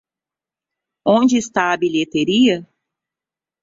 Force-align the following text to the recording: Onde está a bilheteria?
Onde 1.15 1.37
está 1.37 1.71
a 1.71 1.77
bilheteria? 1.77 2.67